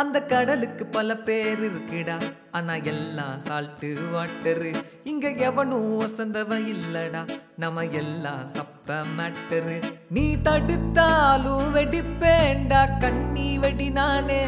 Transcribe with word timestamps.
அந்த 0.00 0.22
கடலுக்கு 0.22 0.86
பல 0.86 1.16
பேர் 1.16 1.60
இருக்குடா. 1.66 2.16
ஆனா 2.50 2.74
எல்லாம் 2.74 3.36
சால்ட்டு 3.38 3.90
வாட்டரு 4.14 4.72
இங்க 5.04 5.28
எவனும் 5.48 5.90
வசந்தவ 6.00 6.56
இல்லடா. 6.72 7.22
நம்ம 7.56 7.84
எல்லாம் 7.84 8.48
சப்ப 8.54 8.96
மேட்டரு 9.18 9.76
நீ 10.10 10.24
தடுத்தாலும் 10.34 11.68
வெடிப்பேண்டா 11.76 12.80
கண்ணி 13.00 13.58
வெடி 13.58 13.88
நானே 13.90 14.42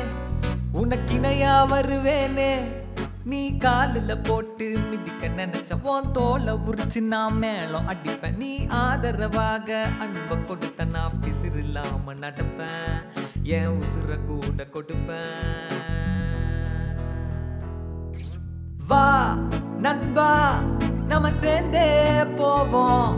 உனக்கிணையா 0.75 1.55
வருவேனே. 1.75 2.51
நீ 3.25 3.57
காலில் 3.57 4.23
போட்டு 4.23 4.67
மிதிக்க 4.91 5.31
நினைச்ச 5.43 5.81
உன் 5.83 6.13
தோலை 6.13 6.55
உரிச்சு 6.55 7.01
நான் 7.01 7.39
மேலும் 7.39 7.89
அடிப்பேன். 7.89 8.37
நீ 8.37 8.67
ஆதரவாக 8.67 9.87
அன்பை 10.01 10.37
கொடுத்த 10.43 10.85
நான் 10.85 11.19
பிசிறில்லாம 11.23 12.15
நடப்பேன். 12.21 13.01
ஏன் 13.55 13.73
உசுர 13.81 14.13
கூட 14.27 14.61
கொடுப்பேன் 14.75 15.75
வா 18.89 19.05
நண்பா 19.85 20.31
நம்ம 21.11 21.31
சேர்ந்தே 21.31 21.89
போவோம். 22.37 23.11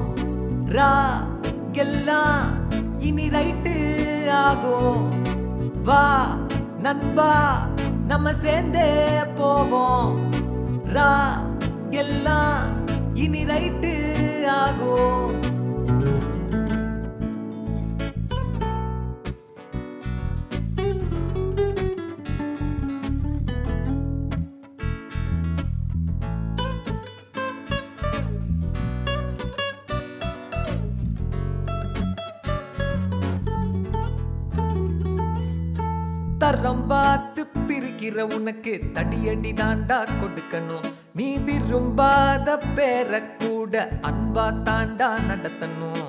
ரா 0.77 0.93
எல்லாம் 1.73 2.43
இனி 2.99 3.27
ரைட்டு 3.29 3.77
ஆகும். 4.31 5.03
வா 5.89 6.05
நண்பா 6.79 7.31
நம்ம 8.07 8.33
சேர்ந்தே 8.33 8.89
போவோம். 9.37 10.11
ரா 10.97 11.13
எல்லாம் 12.03 12.61
இனி 13.15 13.45
ரைட்டு 13.45 13.95
ஆகும். 14.63 15.18
தரம் 36.49 36.85
பார்த்து 36.91 37.41
பிரிக்கிற 37.69 38.19
உனக்கு 38.35 38.73
தடியடி 38.97 39.51
தாண்டா 39.59 39.97
கொடுக்கணும். 40.21 40.87
நீ 41.19 41.27
விரும்பாத 41.47 42.55
பேர 42.77 43.11
கூட 43.43 43.75
அன்பா 44.09 44.47
தாண்டா 44.69 45.09
நடத்தணும். 45.29 46.07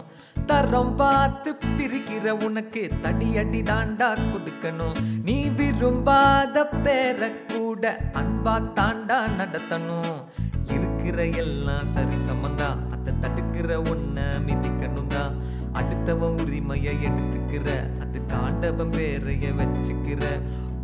தரம் 0.51 0.93
பார்த்து 1.01 1.49
பிரிக்கிற 1.77 2.35
உனக்கு 2.45 2.83
தடியடி 3.05 3.61
தாண்டா 3.71 4.09
கொடுக்கணும். 4.31 4.95
நீ 5.27 5.37
விரும்பாத 5.59 6.65
பேர 6.85 7.31
கூட 7.53 7.83
அன்பா 8.21 8.55
தாண்டா 8.79 9.19
நடத்தணும். 9.39 10.15
இருக்கிற 10.75 11.19
எல்லாம் 11.43 11.91
சரி 11.97 12.19
சமந்தா. 12.29 12.69
அதை 12.95 13.13
தடுக்கிற 13.23 13.75
உன்னை 13.91 14.27
மிதி 14.47 14.68
அடுத்தவன் 15.79 16.37
உரிமைய 16.37 16.89
எடுத்துக்கிற 17.05 17.69
அது 18.01 18.25
காண்டவன் 18.27 18.89
பேரைய 18.89 19.45
வச்சுக்கிற. 19.57 20.23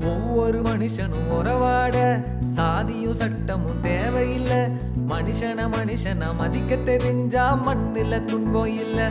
ஒவ்வொரு 0.01 0.61
மனுஷனும் 0.61 1.29
உறவாட 1.29 2.23
சாதியும் 2.55 3.13
சட்டமும் 3.13 3.81
தேவையில்லை. 3.81 4.61
மனுஷன 5.09 5.69
மனுஷனை 5.69 6.35
மதிக்க 6.35 6.75
தெரிஞ்சா 6.75 7.53
மண்ணில் 7.53 8.25
துன்பம் 8.25 8.79
இல்ல. 8.79 9.09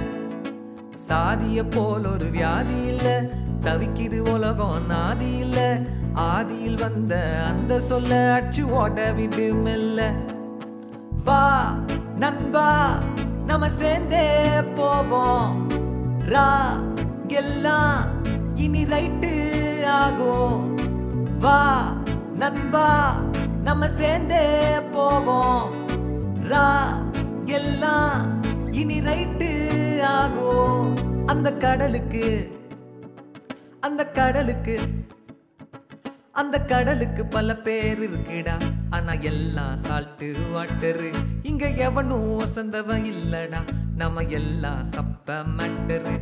சாதிய 1.09 1.71
போல் 1.71 2.05
ஒரு 2.05 2.25
வியாதி 2.25 2.87
இல்ல. 2.87 3.29
தவிக்குது 3.61 4.19
உலகம் 4.19 4.91
நாதி 4.91 5.39
இல்ல. 5.39 5.81
ஆதியில் 6.15 6.81
வந்த 6.81 7.45
அந்த 7.47 7.81
சொல்ல 7.81 8.33
அச்சு 8.33 8.71
ஓட 8.71 9.13
விடு 9.13 9.55
மெல்ல 9.55 10.13
வா 11.25 11.75
நண்பா. 12.19 12.99
நம்ம 13.55 13.69
சேர்ந்தே 13.69 14.61
போவோம். 14.77 15.67
ரா 16.29 16.47
எல்லாம் 17.27 18.07
இனி 18.55 18.85
ரைட்டு 18.85 19.31
ஆகும். 19.87 20.77
வா 21.39 21.93
நண்பா 22.35 23.17
நம்ம 23.63 23.89
சேர்ந்தே 23.89 24.43
போவோம். 24.93 25.71
ரா 26.49 26.67
எல்லாம் 27.45 28.43
இனி 28.73 28.99
ரைட்டு 29.01 29.51
ஆகும். 30.03 30.97
அந்த 31.27 31.53
கடலுக்கு 31.53 32.51
அந்த 33.81 34.07
கடலுக்கு. 34.07 34.79
அந்த 36.35 36.57
கடலுக்கு 36.61 37.23
பல 37.27 37.57
பேர் 37.57 38.01
இருக்குடா. 38.03 38.55
ஆனா 38.91 39.13
எல்லாம் 39.13 39.77
சால்ட்டு 39.77 40.29
வாட்டரு 40.55 41.11
இங்க 41.43 41.69
எவனும் 41.69 42.29
வசந்தவன் 42.41 43.05
இல்லடா. 43.13 43.61
நம்ம 43.97 44.23
எல்லாம் 44.39 44.83
சப்ப 44.85 45.37
மட்டரு 45.59 46.15